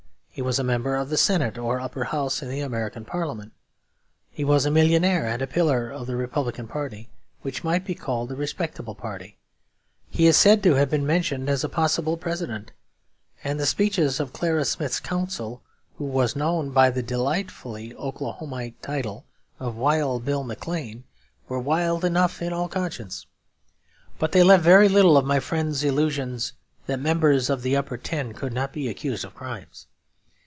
He 0.33 0.41
was 0.41 0.57
a 0.57 0.63
member 0.63 0.95
of 0.95 1.09
the 1.09 1.17
Senate 1.17 1.57
or 1.57 1.81
Upper 1.81 2.05
House 2.05 2.41
in 2.41 2.47
the 2.49 2.61
American 2.61 3.03
Parliament; 3.03 3.51
he 4.29 4.45
was 4.45 4.65
a 4.65 4.71
millionaire 4.71 5.27
and 5.27 5.41
a 5.41 5.45
pillar 5.45 5.89
of 5.89 6.07
the 6.07 6.15
Republican 6.15 6.69
party, 6.69 7.09
which 7.41 7.65
might 7.65 7.83
be 7.83 7.93
called 7.95 8.29
the 8.29 8.35
respectable 8.37 8.95
party; 8.95 9.37
he 10.09 10.27
is 10.27 10.37
said 10.37 10.63
to 10.63 10.75
have 10.75 10.89
been 10.89 11.05
mentioned 11.05 11.49
as 11.49 11.65
a 11.65 11.69
possible 11.69 12.15
President. 12.15 12.71
And 13.43 13.59
the 13.59 13.65
speeches 13.65 14.21
of 14.21 14.31
Clara 14.31 14.63
Smith's 14.63 15.01
counsel, 15.01 15.61
who 15.97 16.05
was 16.05 16.33
known 16.33 16.69
by 16.71 16.91
the 16.91 17.03
delightfully 17.03 17.93
Oklahomite 17.95 18.79
title 18.81 19.25
of 19.59 19.75
Wild 19.75 20.23
Bill 20.23 20.45
McLean, 20.45 21.03
were 21.49 21.59
wild 21.59 22.05
enough 22.05 22.41
in 22.41 22.53
all 22.53 22.69
conscience; 22.69 23.27
but 24.17 24.31
they 24.31 24.43
left 24.43 24.63
very 24.63 24.87
little 24.87 25.17
of 25.17 25.25
my 25.25 25.41
friend's 25.41 25.83
illusion 25.83 26.39
that 26.85 27.01
members 27.01 27.49
of 27.49 27.63
the 27.63 27.75
Upper 27.75 27.97
Ten 27.97 28.31
could 28.31 28.53
not 28.53 28.71
be 28.71 28.87
accused 28.87 29.25
of 29.25 29.35
crimes. 29.35 29.87